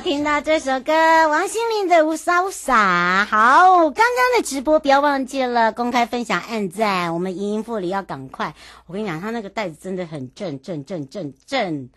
[0.00, 0.92] 听到这首歌，
[1.28, 3.22] 王心凌的《雾煞雾煞》。
[3.26, 7.12] 好，刚刚的直播不要忘记了公开分享、按赞。
[7.12, 8.54] 我们影音副理要赶快。
[8.86, 11.90] 我跟你讲，他那个袋子真的很正正正正正，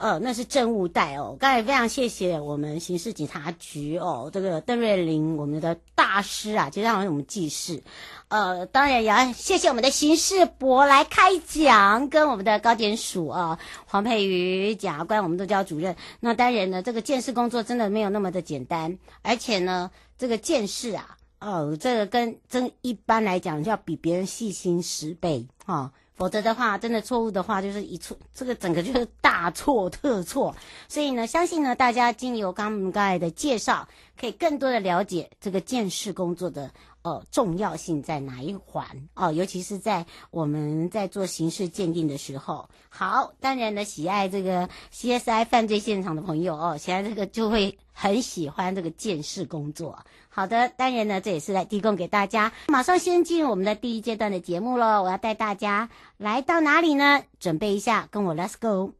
[0.00, 1.36] 呃，那是证物袋哦。
[1.38, 7.82] 刚才非常谢谢我们刑事警察局哦，这个邓瑞麟，我们的大师啊，接下来我们记事。
[8.28, 15.94] 呃，当然也要谢谢我们的刑事博来开讲，跟我们的高检署啊，黄佩瑜检察官，我们都叫主任。
[16.20, 25.92] 那当然呢，这个鉴识工作真的没有那么的简单，而且呢，这个鉴识啊，哦，这个跟真一般来讲就要比别人细心十倍啊。
[26.20, 30.54] 否则的话，真的错误的话，就是一错，这个整个就是大错特错。
[30.86, 33.88] 所以呢，相信呢，大家经由刚才的介绍，
[34.20, 42.68] 可以更多的了解这个鉴识工作的呃重要性在哪一环哦，尤其是在我们在做刑事鉴定的时候。
[42.90, 49.98] 好，当然呢，喜爱这个 CSI 犯罪现场的朋友哦，喜爱这个就会很喜欢这个鉴识工作。
[50.30, 52.52] 好的，当然呢，这也是来提供给大家。
[52.68, 57.22] 马上先进我们的第一阶段的节目喽，我要带大家来到哪里呢？
[57.40, 58.99] 准备一下，跟我 Let's go。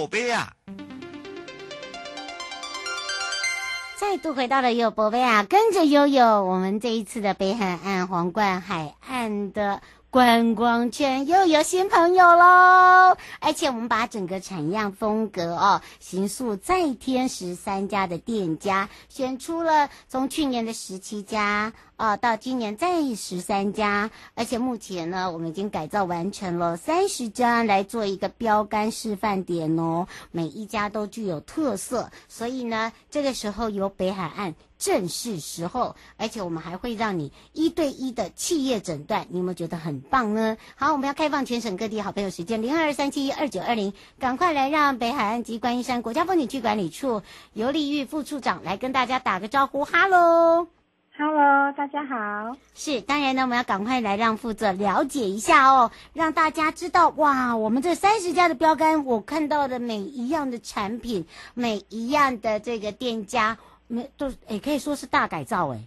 [0.00, 0.50] 宝贝啊！
[3.98, 9.82] 再度回到了悠悠宝贝啊，跟着悠悠，我们这一次的北海岸皇冠海岸的。
[10.08, 34.54] 观光圈又有新朋友喽，而且我们把整个产样风格哦，形塑再添十三家的店家，选出了从去年的十七家啊，到今年再十三家，而且目前呢，我们已经改造完成了三十家来做一个标杆示范点哦，每一家都具有特色，所以呢，这个时候由北海岸。
[34.78, 40.56] 正是时候，而且我们还会让你一对一的企业诊断，你有没有觉得很棒呢？
[40.76, 47.20] 好，我们要开放全省各地好朋友时间零二三七一二九二零，赶快来让北海岸及观音山国家风景区管理处
[47.52, 50.66] 游丽玉副处长来跟大家打个招呼，哈喽，
[51.20, 52.56] 哈喽，大家好。
[52.72, 63.58] 是，当然呢，我们要赶快来让负责了解一下哦，让大家知道哇，我们这三十家的标杆，我看到的每一样的产品，每一样的这个店家。
[63.86, 65.80] 每都也可以说是大改造哎。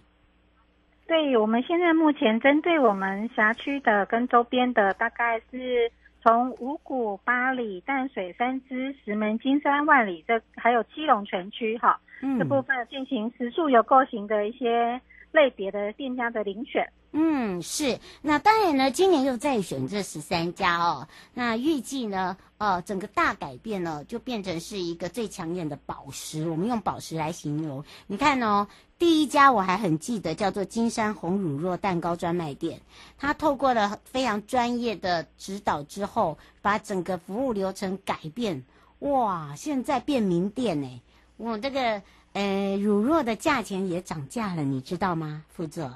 [1.08, 5.90] 对，我们现在目前针对我们辖区的跟周边的，大概是
[6.22, 15.00] 从五谷、八里、淡水、三芝、石门、金山、万里，这还有七龙全区哈，嗯、这部分进行时数有构型的一些
[15.34, 16.88] 类别的店家的遴选。
[17.10, 17.98] 嗯，是。
[18.22, 21.06] 那当然呢，今年又再选这十三家哦。
[21.32, 26.48] 那预计呢，呃，整个大改变呢，就变成是一个最抢眼的宝石。
[26.48, 27.84] 我们用宝石来形容。
[28.06, 28.66] 你看哦，
[28.98, 32.80] 第一家我还很记得，叫做金山红乳酪蛋糕专卖店。
[33.18, 38.64] 它透过了非常专业的指导之后，把整个服务流程改变。
[39.00, 41.00] 哇，现在变名店呢。
[41.36, 42.00] 我这个
[42.34, 45.42] 呃乳酪的价钱也涨价了，你知道吗？
[45.48, 45.90] 负责。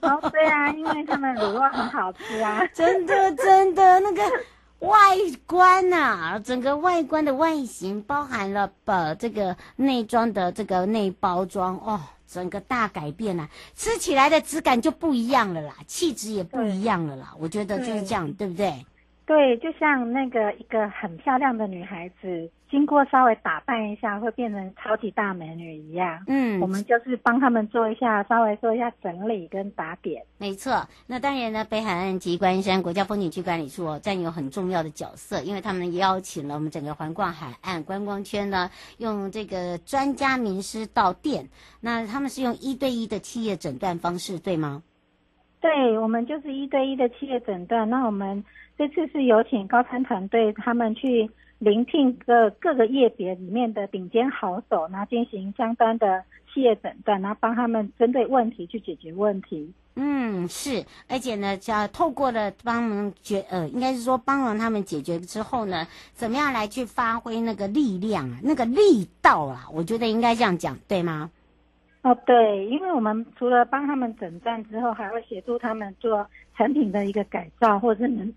[0.00, 4.22] 哦，对啊，因为他们乳酪很好吃啊， 真的真的那个
[4.80, 4.96] 外
[5.46, 18.86] 观呐、啊，整个外观的外形包含了把这个内装的这个内包装哦，整个大改变了、啊，吃起来的质感就不一样了啦，气质也不一样了啦，我觉得就是这样，对，对不对？
[19.26, 26.22] 对，就像那个一个很漂亮的女孩子，经过稍微打扮一下，会变成超级大美女一样。
[26.26, 30.22] 嗯，我们就是帮他们做一下，稍微做一下整理跟打点。
[30.38, 41.48] 没错，那当然呢，北海岸及观音山国家风景区管理处哦，占有很重要的角色，因为他们邀请了我们整个环逛海岸观光圈呢，用这个专家名师到店，
[41.80, 44.82] 那他们是用一对一的企业诊断方式，对吗？
[45.60, 48.44] 对，我们就是一对一的企业诊断，那我们。
[48.76, 56.22] 这次是有请高参团队他们去聆听各各个业别里面的顶尖好手，然后进行相关的
[56.52, 59.72] 企业诊断，然后帮他们针对问题去解决问题。
[59.96, 71.28] 嗯，是，而且呢，要透过了帮忙解，呃，应该是说帮忙他们解决之后呢，怎么样来去发挥那个力量啊，那个力道啊，我觉得应该这样讲，对吗？
[72.02, 76.24] 哦，对，因为我们除了帮他们诊断之后，还会协助他们做
[76.56, 78.32] 产品的一个改造，或者是门。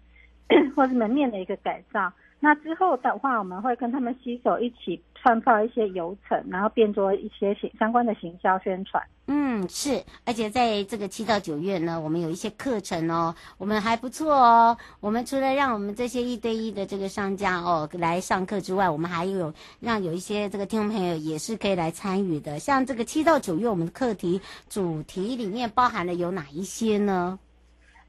[0.75, 2.12] 或是门面的一个改造，
[2.44, 9.02] 那之后的话，我们会跟他们携手一起创造一些流程，然后变做一些行相关的行销宣传。
[9.28, 14.76] 嗯，是，而且在这个七到九月呢，我们有一些课程哦，我们还不错哦。
[15.00, 22.58] 我们除了让我们这些一对一的这个商家哦来上课之外，我们还有让有一些这个听众朋友也是可以来参与的。
[22.58, 27.38] 像这个七到九月，我们的课题主题里面包含了有哪一些呢？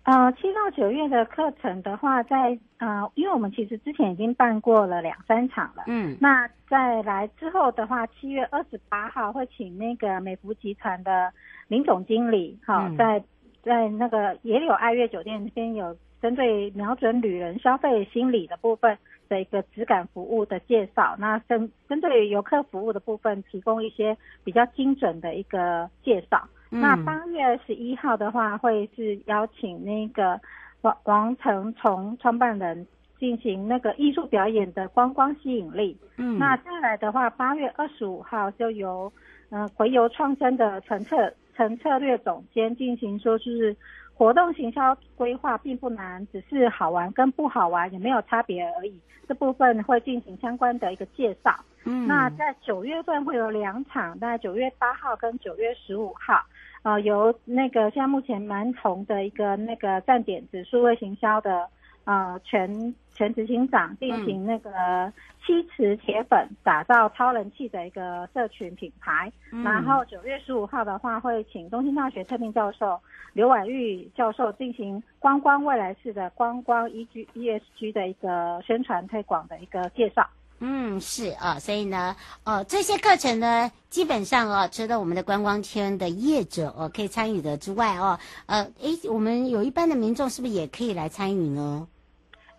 [0.05, 11.33] 呃，七到九月的课程的话，在呃，因为我们其实之前已经办过了两三场了，嗯，那再来之后的话，七月二十八号会请那个美孚集团的
[11.69, 13.23] 林总经理，哈、嗯，在
[13.63, 18.99] 在那个野柳爱悦酒店那边有针对瞄准旅人消费心理的部分
[19.29, 26.49] 的一个质感服务的介绍，那针针对游客服务的部分，提供一些比较精准的一个介绍。
[26.81, 30.41] 那八月二十一号的话，会是邀请那个
[30.81, 32.87] 王王成从创办人
[33.19, 35.97] 进行那个艺术表演的观光吸引力。
[36.17, 39.13] 嗯，那再来的话，八月二十五号就由
[39.51, 43.77] 嗯回游创生的陈策陈策略总监进行说，就是
[44.15, 48.99] 活动行销规划并不难，只是好玩跟不好玩也没有差别而已。
[49.29, 51.55] 这部分会进行相关的一个介绍。
[51.85, 56.43] 嗯，那在九月份会有两场，在九月八号跟九月十五号。
[56.83, 61.69] 呃，由那个现在目前蛮红的一个那个站点指数位行销的
[62.05, 65.13] 呃全全执行长进行那个
[65.45, 69.31] 七磁铁粉打造超人气的一个社群品牌。
[69.53, 72.99] 嗯、然后九月十五号的话，会请东京大学特聘教授
[73.33, 80.27] 刘婉玉教授进行观光未来式的观光 E G E S G 的一个宣传推广的一个介绍。
[80.65, 82.15] 嗯，是啊，所以呢，
[82.45, 88.17] 哦，这些课程呢，基本上哦，除了我们的观光圈的业者哦可以参与的之外哦，
[88.47, 91.89] 呃，诶，我们有一般的民众是不是也可以来参与呢？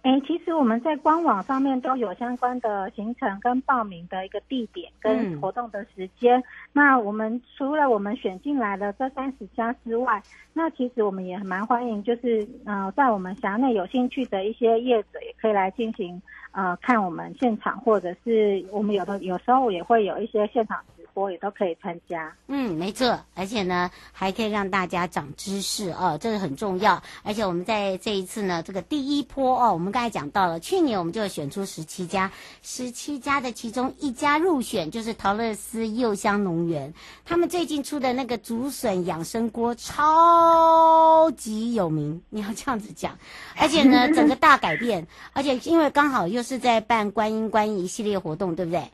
[0.04, 6.38] 哎，其实我们在官网上面都有相关的行程跟报名的一个地点跟活动的时间。
[6.42, 10.22] 嗯、那我们除了我们选进来的这三十家之外，
[10.52, 16.22] 那其实我们也蛮欢迎，就是呃，在我们辖内有兴趣的一些业者也可以来进行
[16.52, 20.84] 呃看我们现场，或者是我们有的有时候也会有一些现场。
[21.14, 27.02] 我也都可以参加，嗯，没错，而且呢，还可以让大家长知识哦，这个很重要。
[27.24, 32.32] 而且我们在这一次呢，这个第一波哦，我们刚才讲到了，去年我们就选出十七家，
[32.64, 36.94] 十七家的其中一家入选，就是陶乐丝柚香农园，
[37.26, 43.18] 他们最近出的那个竹笋养生锅超级有名，你要这样子讲。
[43.56, 48.90] 而且呢，整个大改变，而且因为刚好又是在办观音观音一系列活动，对不对？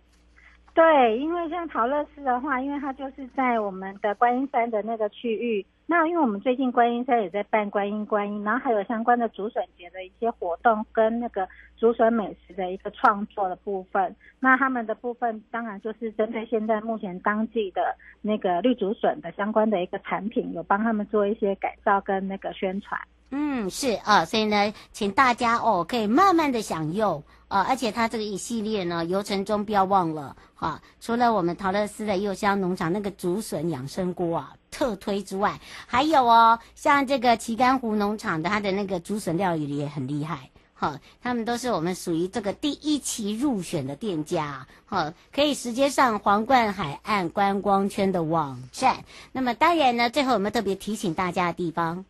[0.79, 5.65] 对，因为像桃乐丝的话，因为它就是在我们的观音山的那个区域。
[5.85, 11.45] 那因为我们最近观音山也在办观音观音，然后还有相关的竹笋节的一些活动，跟那个
[11.75, 14.15] 竹笋美食的一个创作的部分。
[14.39, 22.97] 那他们的部分当然就是针对现在目前当季的那个绿竹笋的相关的一个产品，有帮他们做一些改造跟那个宣传。
[23.31, 48.97] 嗯，是啊，所以呢，请大家哦，可以慢慢的享用啊，而且它这个一系列呢，游程中不要忘了哈、除了我们桃乐丝的柚香农场那个竹笋养生锅啊特推之外，还有哦，像这个旗杆湖农场的它的那个竹笋料理也很厉害，哈、他们都是我们属于这个第一期入选的店家，哈、可以直接上皇冠海岸观光圈的网站。
[49.31, 52.05] 那么当然呢，最后有没有特别提醒大家的地方？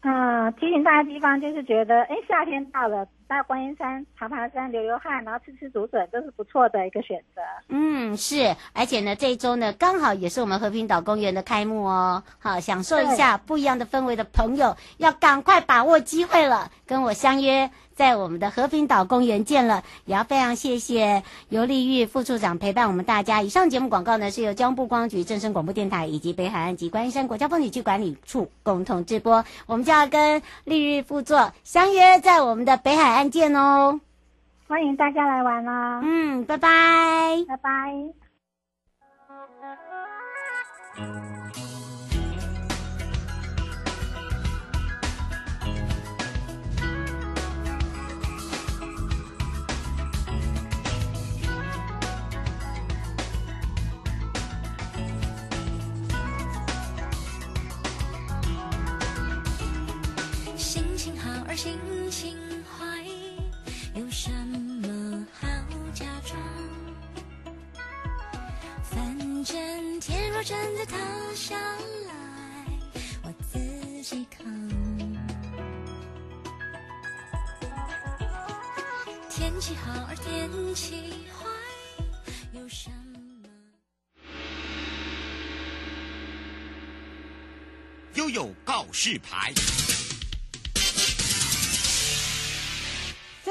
[0.00, 7.40] 嗯，提醒大家地方就是觉得，哎，夏天到了，到观音山爬爬山、流流汗，然后吃吃竹笋，都是不错的一个选择。
[7.68, 12.24] 嗯，是，而且呢，这一周呢，刚好也是我们和平岛公园的开幕哦。
[12.40, 17.70] 好，享受一下不一样的氛围的朋友，要赶快把握机会了，跟我相约。
[18.00, 23.42] 在我们的和平岛公园见了，也要非常谢谢游丽玉副处长陪伴我们大家。
[23.42, 29.44] 以上节目广告呢，是由交通部光局、正声广播电台以及北海岸及观音山国家风景区管理处共同直播。
[29.66, 34.00] 我们就要跟丽玉副座相约在我们的北海岸见哦，
[34.66, 36.00] 欢迎大家来玩哦。
[36.02, 37.70] 嗯，拜拜，拜拜。
[61.00, 61.78] 心
[62.10, 63.04] 情坏，
[63.94, 65.48] 有什么好
[65.94, 66.38] 假装？
[68.82, 70.96] 反正天若真的塌
[71.34, 72.12] 下来，
[73.22, 73.58] 我自
[74.02, 74.44] 己扛。
[79.30, 81.48] 天气好而天气坏，
[82.52, 83.48] 有什么？
[88.14, 89.50] 悠悠告示牌。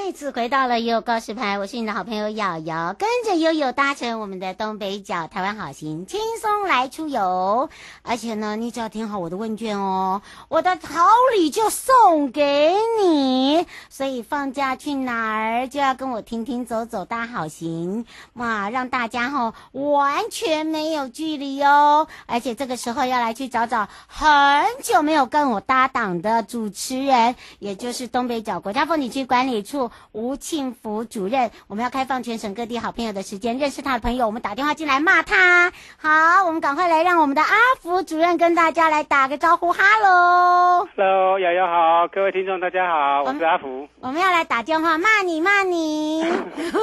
[0.09, 7.69] 再次回到了悠悠告示牌，我是你的好朋友瑶瑶，跟着悠悠搭乘我们的东北角台湾好行，轻松来出游。
[8.01, 13.67] 而且呢，你只要填好我的问卷哦，我的好礼就送给你。
[13.87, 22.07] 所以放假去哪儿就要跟我停停走走搭好行，哇，让大家哈、哦、完全没有距离哦。
[22.25, 29.91] 而且这个时候要来去找找很久没有跟我搭档的主持人，也就是东北角国家风景区管理处。
[30.11, 35.71] 吴庆福主任，我们要开放全省各地好朋友的时间，认识他的朋友，我们打电话进来骂他。
[35.97, 39.71] 好，我们赶快来让我们的阿福主任跟大家来打个招呼。
[39.71, 43.87] 哈喽，哈喽，瑶瑶好，各位听众大家好，我是阿福。
[43.99, 46.23] 我们要来打电话骂你骂你，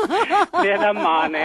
[0.62, 1.38] 别他骂呢。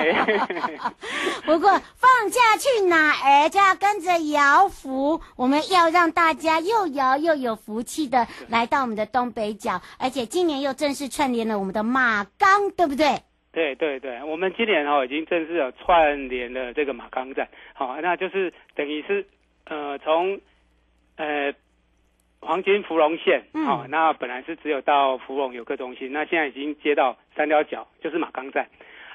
[1.45, 11.60] 不过放假去哪儿就要跟着姚福，我们要让大家又摇又有福气的来到我们的东北角，而且今年又正式串联了。
[11.61, 13.05] 我们的马钢对不对？
[13.51, 19.23] 对对对，我们今年哈已经正式有串联了这个马钢站，好，那就是等于是
[19.65, 20.41] 呃从
[21.17, 21.53] 呃
[22.39, 28.67] 黄金芙蓉线，好、嗯，那本来是只有到芙蓉游客中心，那现在已经接到三貂角，就是马钢站。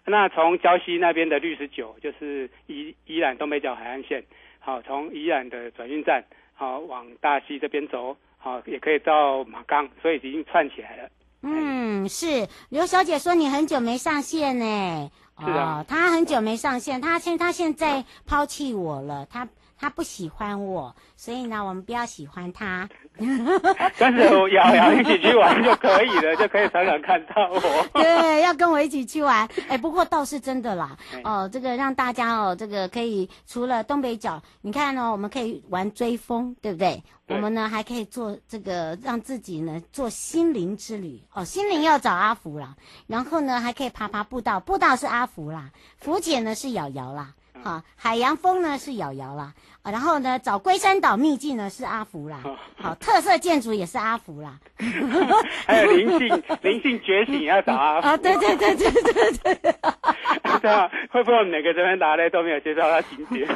[0.04, 4.22] 那从礁溪那边的绿十九，就是宜宜兰东北角海岸线，
[4.60, 6.22] 好，从宜兰的转运站，
[6.54, 11.08] 好往大溪这边走，好，也可以到马钢，所以已经串起来了。
[11.42, 22.88] 嗯，是刘小姐说你很久没上线呢，是啊，哦，她很久没上线，她现她现在抛弃我了，她她不喜欢我，所以呢，我们不要喜欢他。
[23.98, 27.60] 但是我瑶瑶一起去玩就可以了，就可以常常看到我。
[27.94, 29.48] 对，要跟我一起去玩。
[29.68, 30.96] 哎，不过倒是真的啦。
[31.24, 37.02] 哦，这个让大家哦，这个可以除了东北角，你看呢，哦，我们可以玩追风，对不对？
[37.26, 41.22] 对，我们呢还可以做这个，让自己呢做心灵之旅。
[41.32, 42.76] 哦，心灵要找阿福啦。
[43.06, 45.70] 然后呢，还可以爬爬步道，步道是阿福啦。
[45.98, 47.34] 福姐呢是瑶瑶啦。
[47.62, 49.52] 好，海洋风呢是瑶瑶啦。
[49.82, 52.40] 然后呢，找龟山岛秘境呢是阿福啦，
[52.76, 54.58] 好，特色建筑也是阿福啦
[55.64, 59.54] 还有灵性灵性觉醒要找阿福啊，对对对对对对，
[60.60, 63.48] 对啊，会不会我们每个这边答嘞都没有介绍到景点？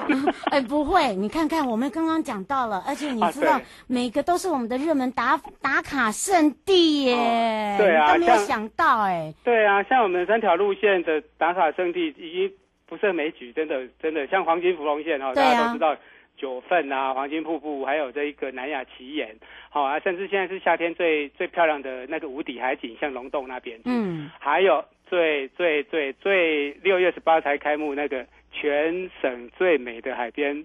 [0.53, 12.53] 哎，不会，你看看我们刚刚讲到了，而且你知道、啊、每个都是我们的热门打打卡圣地耶，对啊，都没有想到哎，对啊，像我们三条路线的打卡圣地已经
[12.91, 15.97] 不胜枚举，真的真的，像黄金芙蓉线哦，大家都知道。
[16.37, 19.37] 九份啊，黄金瀑布，还有这一个南雅奇岩，
[19.69, 30.65] 好啊，甚至现在是夏天最最漂亮的那个无底海景，像龙洞那边，嗯，还有最最最最六月十八才开幕那个全省最美的海边。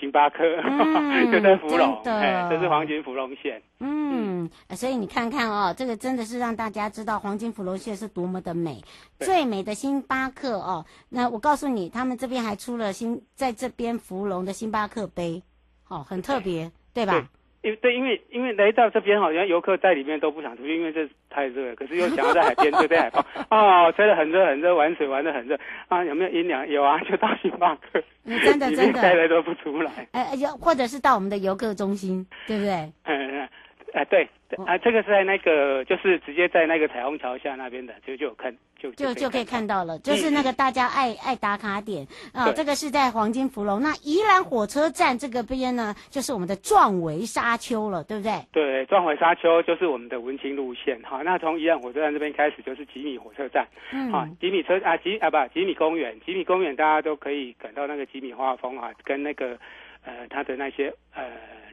[0.00, 3.62] 星巴克、嗯、 就在芙蓉，哎，这是黄金芙蓉线。
[3.78, 8.82] 嗯，所以你看看哦，这个真的是让大家知道黄金芙蓉线是多么的美，
[9.18, 10.84] 最美的星巴克哦。
[11.10, 15.42] 那我告诉你，他们这边还出了星，在这边芙蓉的星巴克杯，
[15.88, 17.28] 哦，很特别，对，对吧？
[17.62, 26.66] 因对，因为因为来到这边好像游客在里面都不想出去，因为这太热，可是又想要在海边 吹吹海风，哦，吹得很热很热，玩水玩得很热啊，有没有阴凉？
[26.68, 29.90] 有啊， 就到星巴克，嗯、真的真的，待了都不出来。
[30.12, 32.72] 哎哎，或者是到我们的游客中心，对不对？
[33.04, 33.48] 嗯嗯，
[33.92, 34.26] 啊，对，
[34.66, 43.80] 啊，这个是在那个，就是直接在那个彩虹桥下那边的，就就有看，就就就可以看到了，就是那个大家爱爱打卡点啊，对这个是在黄金福隆。
[43.80, 48.32] 那宜兰火车站这个边呢，就是我们的壮围沙丘了，对不对？
[48.52, 51.00] 对，壮围沙丘就是我们的文青路线。
[51.04, 59.56] 好，那从宜兰火车站这边开始就是吉米火车站，嗯，好，吉米车啊吉啊不吉米公园，吉米公园大家都可以感到那个吉米画风啊，跟那个
[60.04, 61.22] 呃他的那些呃。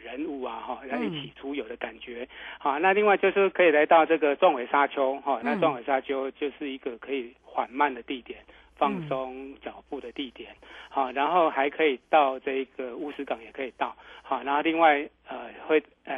[0.08, 2.24] 人物啊，哈，要一起出游的感觉。
[2.24, 2.28] 嗯、
[2.60, 8.40] 好，那另外就是可以来到这个壮伟沙丘，哈、嗯，那壮伟沙丘就是一个可以缓慢的地点，
[8.78, 10.56] 放松脚步的地点。
[10.90, 13.94] 好，然后还可以到这个乌石港，也可以到。
[14.24, 15.38] 好，然后另外呃
[15.68, 16.16] 会呃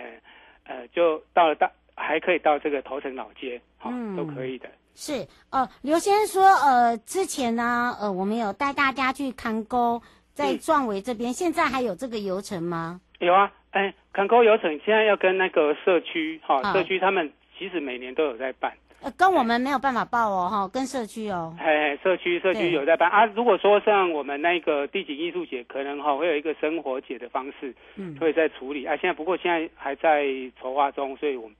[0.65, 4.69] 呃就到了大，还可以到这个头城老街，好，嗯、都可以的。
[4.95, 10.01] 是呃，刘先生说，呃，之前呢，呃，我们有带大家去看沟，
[10.33, 12.99] 在壮围这边，嗯、现在还有这个游程吗？
[13.19, 13.51] 有啊。
[13.71, 18.73] 哎，坎沟游程现在要跟那个社区哈，啊、社区他们其实每年都有在办，
[19.03, 21.55] 呃，跟我们没有办法报哦哈，跟社区哦。
[21.59, 23.25] 哎，社区社区有在办啊。
[23.27, 28.97] 如果说像我们那个地景艺术节，可能哈会有一个生活节的方式，嗯，会在处理啊。
[28.97, 30.25] 现在不过现在还在
[30.59, 31.51] 筹划中，所以我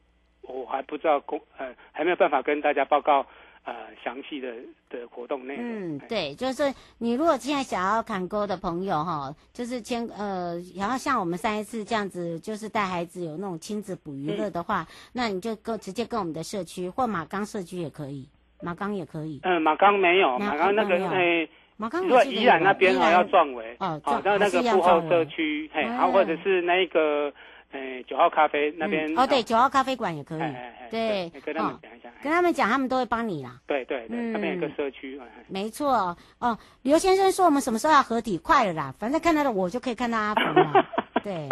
[0.42, 3.24] 我还不知道公呃还没有办法跟大家报告。
[3.70, 4.52] 呃，详细的
[4.90, 5.64] 的活动内容。
[5.64, 18.28] 嗯，对，就是你如果现在想要砍沟的朋友哈，就是签呃，然后像我们上一次这样子，就是带孩子有那种亲子捕鱼乐的话，嗯、那你就跟直接跟我们的社区或马岗社区也可以，
[18.64, 19.40] 马岗也可以。
[19.44, 21.48] 嗯，马岗没有，马岗那个哎，
[21.78, 27.32] 马岗如果宜兰那边哈要壮围哦，然后那个富后社区嘿，然后或者是那个。
[27.72, 30.42] 哎，九号咖啡那边哦，对，九号咖啡馆也可以，
[30.90, 33.60] 对，跟他们讲一下，跟他们讲，他们都会帮你啦。
[33.68, 36.58] 对对对，那边有个社区，没错哦。
[36.82, 38.38] 刘先生说我们什么时候要合体？
[38.40, 40.86] 快了啦，反正看到了我就可以看到阿鹏了。
[41.24, 41.48] 对，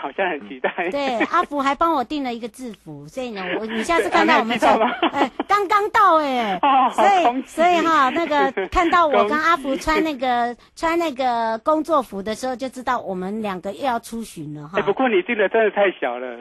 [0.00, 0.90] 好像很期待。
[0.90, 4.58] 对，阿福还帮我订了一个制服，所以呢，我你下次看到 我们，
[5.12, 6.58] 哎，刚刚到哎，
[6.92, 14.78] 所以所以哈，那个看到我跟阿福穿那个穿那个工作服的时候，就知道我们两个又要出巡了哈。
[14.78, 16.38] 哎，不过你订的真的太小了。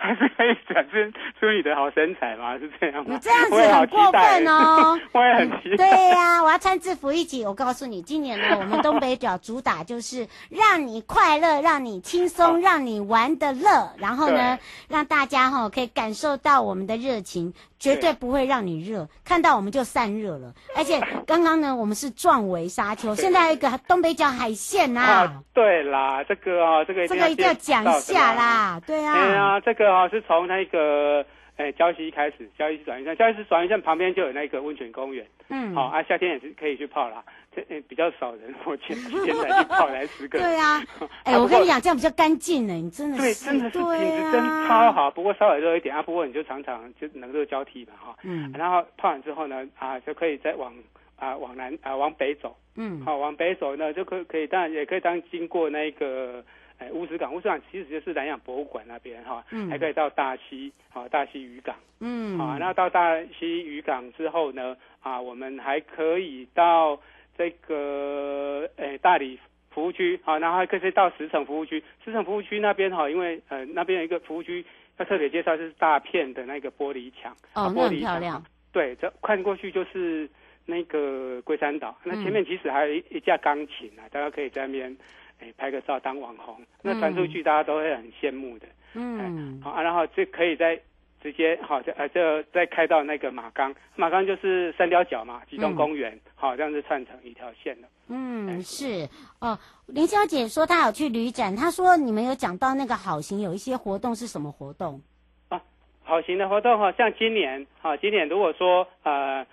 [0.00, 2.56] 还是可以展现出你的好身材吗？
[2.58, 3.10] 是这样吗？
[3.12, 4.98] 你这样子很过分哦！
[5.12, 5.88] 我也很期待。
[5.88, 7.44] 对呀、啊，我要穿制服一起。
[7.44, 13.92] 我告诉你，今年呢， 我们东北角主打就是让你快乐，让你轻松，哦、让你玩的乐。
[13.98, 14.58] 然后呢，
[14.88, 20.54] 让大家哈、哦、可以感受到我们的热情，绝对不会让你热，看到我们就散热了。
[20.76, 25.42] 而且刚刚呢，我们是壮围沙丘，现在还有一个东北角海线呐、啊啊。
[25.52, 28.80] 对啦，这个啊、哦，这个这个一定要讲一下啦。
[28.86, 29.90] 对啊，对啊，这个。
[29.90, 31.24] 啊，是从那个
[31.60, 35.26] 诶礁溪开始，礁溪转运站，礁溪转运站旁边就有那个温泉公园。
[35.50, 37.22] 嗯，好啊，夏天也是可以去泡啦。
[37.54, 40.38] 这诶比较少人，我前现在去泡来十个。
[40.40, 40.82] 对啊，
[41.24, 42.72] 哎，我跟你讲，这样比较干净呢。
[42.72, 45.10] 你真的对，真的是品质真超好。
[45.10, 48.16] 不过稍微热一点啊，不过你就常常就能热交替嘛，哈。
[48.22, 48.50] 嗯。
[48.56, 50.72] 然后泡完之后呢，啊，就可以再往
[51.16, 52.56] 啊往南啊往北走。
[52.76, 53.02] 嗯。
[53.04, 56.42] 好，往北走呢，就可可以当然也可以当经过那个。
[56.80, 66.98] 哎，乌石港，乌石港其实就是南洋博物馆那边哈，嗯、还可以到大溪，好，大溪渔港，嗯，啊，那到大溪渔港之后呢，啊，我们还可以到
[67.36, 69.38] 这个诶大理
[69.70, 74.64] 服务区，好，然后还可以到石城服务区，石城服务区那边哈，因为呃那边有一个服务区
[74.96, 80.26] 要特别介绍，就是大片的那个玻璃墙，哦，玻璃，漂亮，对，这看过去就是
[80.64, 84.96] 那个龟山岛，那前面其实还有一一架钢琴啊，大家可以在那边。
[85.40, 88.66] 哎，拍个照当网红，那传出去大家都会很羡慕的。
[88.94, 90.78] 嗯，好啊，然后就可以再
[91.22, 97.88] 直接好，就呃就再开到那个马岗，马岗就是三貂角嘛，几栋公园，好、嗯，这样子串成一条线了。
[98.08, 99.08] 嗯，是
[99.40, 99.58] 哦。
[99.86, 105.00] 林小姐说她有去旅展，她说你们有讲到那个好行有一些活动是什么活动？
[105.48, 105.62] 啊，
[106.02, 109.46] 好行的活动哈，像今年，好，今年如果说呃。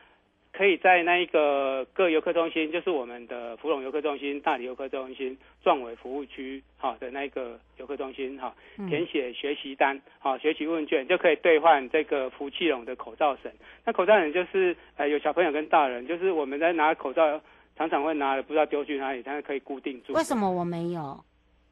[0.57, 8.51] 可以在那一个各游客中心，就是我们的福隆游客中心、大理游客中心、壮伟服务区，好的那个游客中心，哈，
[8.89, 13.51] 填写学习单，好，学习问卷就可以兑换这个福气龙的口罩绳。
[13.85, 17.39] 那口罩绳就是，呃，有小朋友跟大人，就是我们在拿口罩，
[17.77, 20.13] 常常会拿的不知道丢去哪里，但是可以固定住。
[20.13, 21.23] 为什么我没有？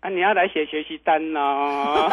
[0.02, 2.08] 啊，你要来写学习单呢、哦？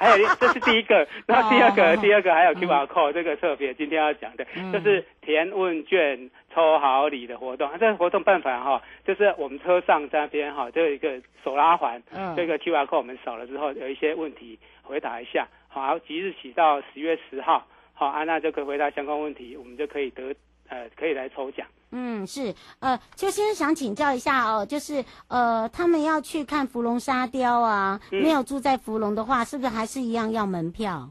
[0.00, 7.68] 还 有，这是第一个，然后第二个，哦、第二个还有 QR code，、嗯、这个特别今天要讲的，嗯、就是填问卷抽好礼的活动。
[7.68, 20.34] 啊、这个活动办法哈，就是我们车上这边哈，就有一个手拉环，嗯、这个 QR code 我们扫了之后，有一些问题回答一下，好，即日起到十月十号，好，啊，娜就可以回答相关问题，我们就可以得
[20.68, 21.66] 呃可以来抽奖。
[21.92, 31.10] 嗯，是，呃，就先想请教一下哦，就是呃，他们要去看芙蓉沙雕啊，嗯没有住在芙蓉的话，是不是还是一样要门票？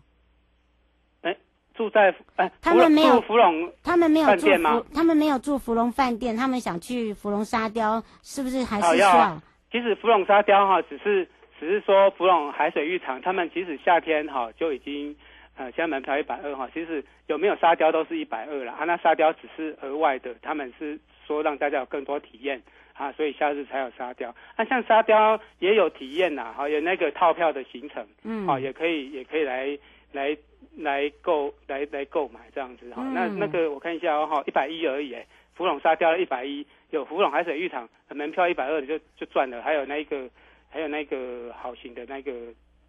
[1.21, 1.35] 哎，
[1.73, 4.47] 住在哎，他们没有住福隆他们没有住
[4.93, 9.41] 他们没有住芙蓉饭店，他们想去芙蓉沙雕，是不是还是需要？
[9.71, 15.15] 其实芙蓉沙雕哈，只是只是说芙蓉海水浴场，他们其实夏天哈就已经
[15.57, 18.83] 呃，现在门票一百二哈，其实有没有沙雕都是一百二了啊。
[18.83, 22.61] 那沙雕只是额外的，他们是说让大家有更多体验
[22.93, 24.35] 啊，所以下次才有沙雕。
[24.57, 29.79] 那、啊、像沙雕也有体验呐，哈，有那个套票的行程，嗯，啊，也可以也可以来
[30.11, 30.37] 来
[30.77, 33.01] 来购来来购买这样子哈。
[33.01, 40.29] 嗯那那个我看一下哦哈，一百一而已哎，福隆沙雕一百一，有福隆海水浴场门票一百二的就就赚了，还有那个
[40.69, 42.33] 还有那个好行的那个。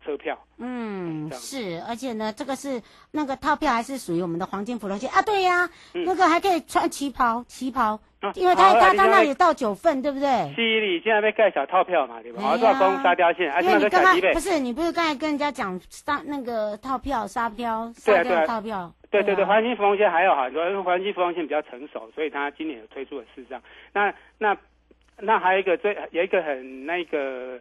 [0.07, 5.21] 车票，嗯，是，而且呢，这个是那个套票还是属于我们的黄金芙蓉线啊？
[5.23, 10.55] 对呀、嗯那个还可以穿旗袍，旗袍，啊因为他他他那里到九份，对不对？
[10.55, 12.41] 西里现在被盖小套票嘛，对吧？
[12.41, 18.95] 好，多少公沙雕线，啊，那因为你刚个小不，是你不是刚才跟人家讲沙那个套票沙雕沙雕套票？
[19.11, 23.63] 对对对，啊黄金芙蓉线还有很多，因为黄金芙蓉线比较成熟，所以它今年有推出的是这样。
[23.93, 24.57] 那那
[25.19, 27.59] 那还有一个最有一个很那个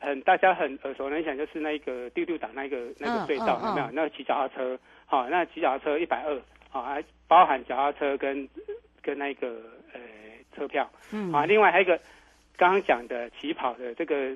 [0.00, 3.90] 很大家很耳熟能详，就是那个丢丢岛那个那个隧道、有没有？
[3.92, 8.48] 那个骑脚踏车，好、那骑脚踏车一百二，好，还包含脚踏车跟
[9.02, 9.48] 跟那个
[9.92, 10.00] 呃
[10.56, 10.90] 车票。
[11.12, 12.00] 嗯啊，另外还有一个
[12.56, 14.34] 刚刚讲的起跑的这个，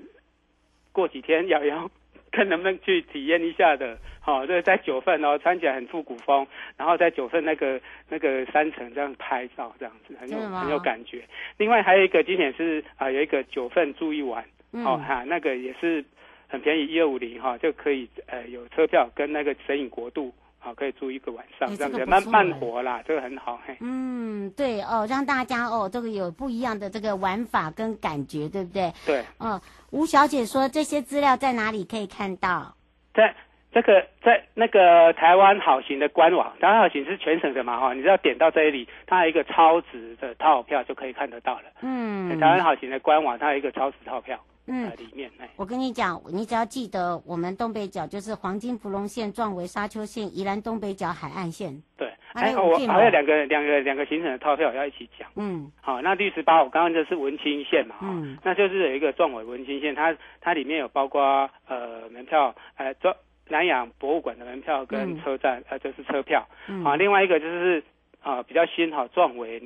[0.93, 1.91] 过几天要要
[2.31, 3.99] 看能不能去体验一下的。
[4.21, 6.47] 好、这个在九份哦，穿起来很复古风，
[6.79, 11.23] 然后在九份那个那个山城这样拍照，这样子很有很有感觉。
[11.59, 14.43] 另外还有一个景点是啊、有一个九份住一晚，
[14.75, 16.05] 嗯好、哈、那个也是
[16.49, 20.35] 很便宜，一二五零哈就可以呃有车票跟那个神隐国度。
[20.59, 23.61] 好，可以住一个晚上，哎这样子慢慢活啦，这个很好。
[23.67, 28.91] 嘿，嗯，对哦，让大家哦这个有不一样的这个玩法跟感觉，对不对？
[29.05, 29.23] 对。
[29.37, 29.61] 哦，
[29.91, 32.75] 吴小姐说这些资料在哪里可以看到？
[33.13, 33.35] 在
[33.73, 41.65] 这个在那个台湾好行的官网，台湾好行是全省的嘛哈，你只要点到这里，它有一个超值的套票就可以看得到了。
[41.83, 45.49] 嗯，台湾好行的官网它有一个超值套票，嗯在里面哎。
[45.57, 51.83] 我跟你讲，你只要记得我们东北角就是黄金芙蓉线、壮围沙丘线、宜兰东北角海岸线。
[51.97, 55.29] 对，还有进吗还有两个两个两个行程的套票要一起讲。
[55.37, 63.15] 嗯好，那第十八我刚刚就是文青线嘛，嗯那就是有一个壮围文青线，它它里面有包括呃门票，呃壮
[63.49, 66.47] 南洋博物馆的门票跟嗯车站，呃就是车票。
[66.69, 67.83] 嗯啊，另外一个就是
[68.23, 69.61] 啊、比较新哈，壮围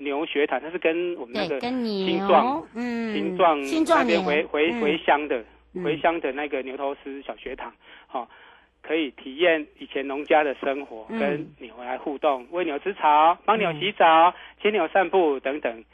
[0.00, 3.14] 牛牛学堂，它是跟我们那，个跟你新壮嗯。
[3.14, 4.80] 新壮那边回回嗯。
[4.80, 5.84] 回乡的嗯。
[5.84, 7.72] 回乡的那个牛头狮小学堂，
[8.06, 8.28] 好、
[8.82, 11.18] 可以体验以前农家的生活，嗯。
[11.20, 15.84] 跟牛来互动，喂牛吃草，帮牛洗澡，牵牛散步等等。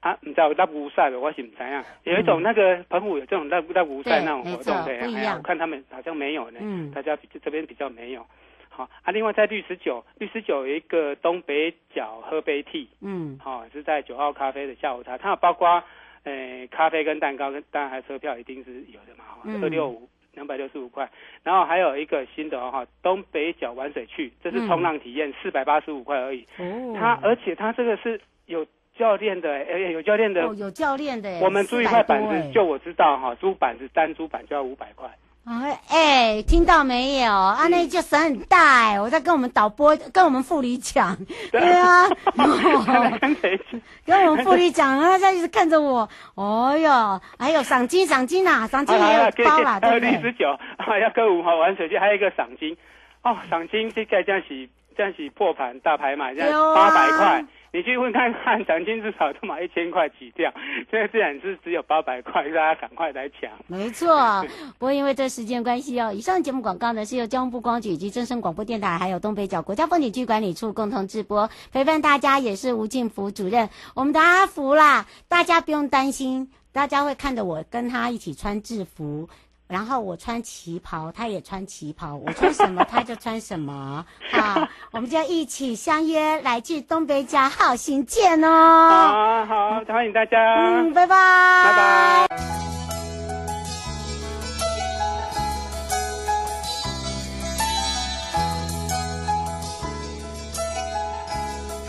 [0.00, 5.14] 啊，你知道拉布赛的，我是不知道，有一种那个澎湖有这种拉拉布赛对那种活动的，不一样。
[5.14, 6.90] 哎呀我看他们好像没有呢，嗯。
[6.90, 8.26] 大家比这边比较没有。
[8.74, 15.82] 好啊，另外在绿十九，绿十九有一个东北角喝杯 tea，嗯好、是在九号咖啡的下午茶，它有包括
[16.24, 21.06] 呃咖啡跟蛋糕，跟当然还车票一定是有的嘛，嗯二六五两百六十五块，
[21.42, 26.46] 然后还有一个新的哦哈，东北角玩水去，这是冲浪体验，四百八十五块而已。
[26.56, 30.46] 哦，它而且它这个是有教练的，哎有教练的。
[30.46, 35.10] 哦有教练的，我们租一块板400多耶子，就我知道哈，租板子单租板就要五百块。
[35.44, 37.32] 哎哎，听到没有？
[37.32, 39.00] 啊，那就声很大哎！
[39.00, 41.16] 我在跟我们导播、跟我们副理讲，
[41.50, 42.04] 对啊，
[42.38, 43.18] 哦
[44.06, 46.08] 跟我们副理讲，他在一直看着我。
[46.36, 50.10] 哦哟，还有赏金，赏金呐，赏金也有包啦，对不对？
[50.12, 52.76] 六十九，还 要跟五号玩手机，还有一个赏金。
[53.24, 57.44] 哦，赏金这个这样洗这样洗破盘大拍卖，这对样啊八百块。
[57.74, 60.52] 你去问看看，奖金至少都买一千块起跳，
[60.90, 63.50] 现在自然是只有八百块，大家赶快来抢。
[63.66, 64.44] 没错，
[64.78, 79.30] 不过因为这时间关系哦，以上节目广告呢是由交通部光局以及正声广播电台还有东北角国家风景区管理处共同直播，陪伴大家也是吴静福主任，我们的阿福啦，大家不用担心，大家会看着我跟他一起穿制服。
[79.68, 84.68] 然后我穿旗袍，他也穿旗袍，我穿什么他就穿什么 啊！
[84.90, 88.48] 我们就一起相约来去东北角好行见哦。
[88.48, 90.36] 好好，欢迎大家。
[90.58, 91.16] 嗯，拜拜，
[91.64, 92.28] 拜拜。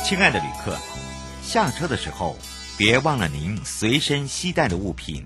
[0.06, 0.78] 亲爱的旅客，
[1.42, 2.36] 下车的时候
[2.78, 5.26] 别忘了您随身携带的物品。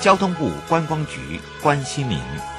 [0.00, 2.55] 交通部观光局关心您。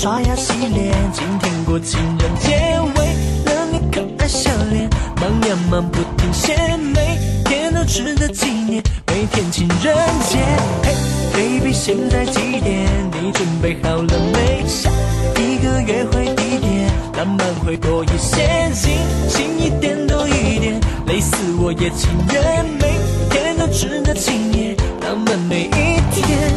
[0.00, 2.56] 刷牙洗脸，今天过情人节，
[2.94, 3.06] 为
[3.46, 6.54] 了你可爱笑脸，忙呀忙不停歇，
[6.94, 9.96] 每天都值得纪念，每天情人
[10.28, 10.38] 节。
[10.84, 10.94] 嘿
[11.32, 12.88] ，baby，现在几点？
[13.10, 14.64] 你准备好了没？
[14.68, 14.88] 下
[15.34, 18.96] 一个约会地点，浪漫会多一些，轻
[19.28, 22.94] 轻一点多一点，累死我也情愿，每
[23.30, 26.54] 天都值得纪念，浪漫每一天，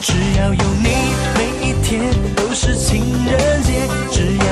[0.00, 1.07] 只要有你。
[1.88, 4.47] 天都是情人节，只要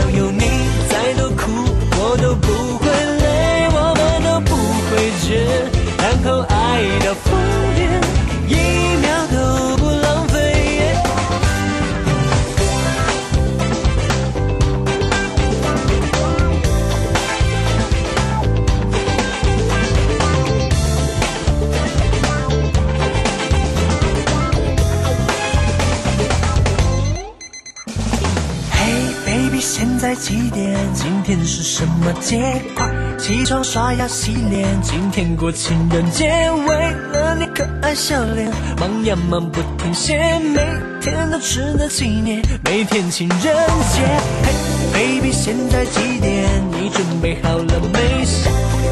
[30.16, 30.76] 几点？
[30.94, 32.62] 今天是什么节？
[32.74, 36.26] 快起床刷牙洗脸，今天过情人节。
[36.66, 40.60] 为了你可爱笑脸，忙呀忙不停歇，每
[41.00, 44.00] 天都值得纪念，每天情人节。
[44.42, 44.52] 嘿
[44.92, 46.48] ，baby，现在几点？
[46.70, 48.24] 你准备好了没？
[48.24, 48.50] 下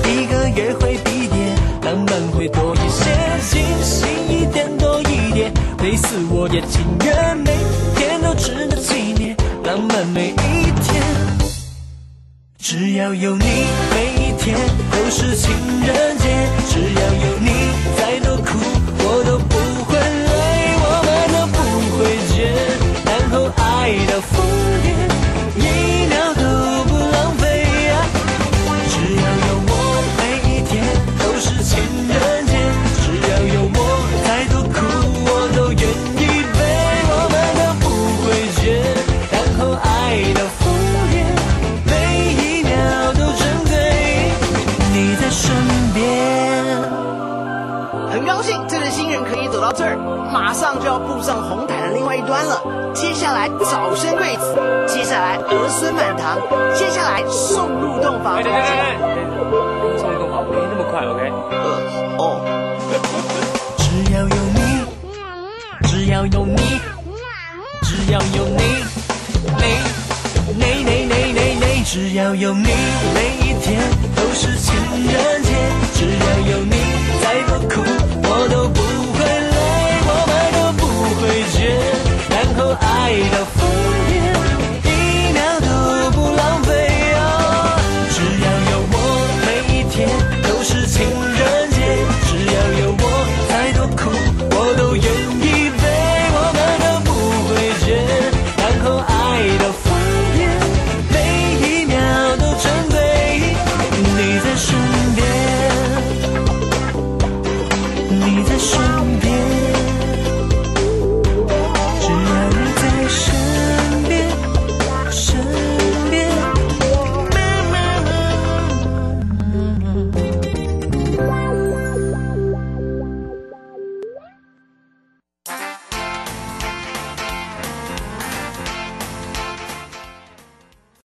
[0.08, 3.10] 一个约会地点，浪漫会多一些，
[3.50, 7.43] 精细一点多一点，累死我也情愿，
[12.66, 13.44] 只要有你，
[13.94, 14.56] 每一天
[14.90, 15.52] 都是情
[15.86, 16.48] 人节。
[16.66, 17.50] 只要有你，
[17.94, 18.58] 再多苦
[19.00, 21.58] 我都不会累，我们都不
[21.98, 22.34] 会倦，
[23.04, 23.62] 然后爱
[24.10, 24.63] 到疯
[52.34, 52.60] 端了。
[52.92, 54.56] 接下来早生贵子，
[54.88, 56.36] 接下来儿孙满堂，
[56.74, 58.34] 接下来送入洞房。
[58.34, 61.30] 对对对对，送入洞房没那么快，OK？
[61.52, 61.64] 呃，
[62.18, 62.42] 哦。
[63.78, 64.58] 只要有你，
[65.86, 66.80] 只要有你，
[67.82, 68.82] 只要有你，
[69.60, 69.62] 你。
[70.56, 72.68] 你你你你你，只要有你，
[73.14, 73.80] 每一天
[74.16, 74.74] 都是情
[75.06, 75.50] 人节。
[75.94, 76.74] 只要有你，
[77.22, 77.83] 再多苦。